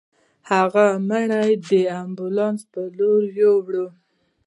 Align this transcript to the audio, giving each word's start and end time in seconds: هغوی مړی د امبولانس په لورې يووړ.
هغوی 0.51 0.91
مړی 1.09 1.51
د 1.69 1.69
امبولانس 2.01 2.61
په 2.71 2.81
لورې 2.97 3.29
يووړ. 3.39 3.69